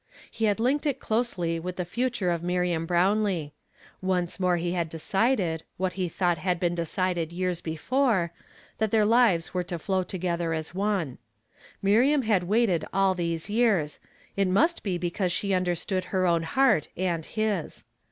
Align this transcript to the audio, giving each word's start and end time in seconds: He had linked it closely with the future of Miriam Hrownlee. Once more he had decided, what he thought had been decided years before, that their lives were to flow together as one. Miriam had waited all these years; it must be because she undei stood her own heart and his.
He 0.31 0.45
had 0.45 0.59
linked 0.59 0.87
it 0.87 0.99
closely 0.99 1.59
with 1.59 1.75
the 1.75 1.85
future 1.85 2.31
of 2.31 2.41
Miriam 2.41 2.87
Hrownlee. 2.87 3.51
Once 4.01 4.39
more 4.39 4.57
he 4.57 4.71
had 4.71 4.89
decided, 4.89 5.61
what 5.77 5.93
he 5.93 6.09
thought 6.09 6.39
had 6.39 6.59
been 6.59 6.73
decided 6.73 7.31
years 7.31 7.61
before, 7.61 8.33
that 8.79 8.89
their 8.89 9.05
lives 9.05 9.53
were 9.53 9.61
to 9.65 9.77
flow 9.77 10.01
together 10.01 10.53
as 10.53 10.73
one. 10.73 11.19
Miriam 11.83 12.23
had 12.23 12.45
waited 12.45 12.83
all 12.91 13.13
these 13.13 13.47
years; 13.47 13.99
it 14.35 14.47
must 14.47 14.81
be 14.81 14.97
because 14.97 15.31
she 15.31 15.49
undei 15.49 15.77
stood 15.77 16.05
her 16.05 16.25
own 16.25 16.41
heart 16.41 16.89
and 16.97 17.23
his. 17.27 17.85